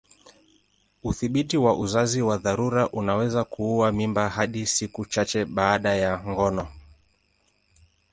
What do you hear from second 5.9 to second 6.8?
ya ngono.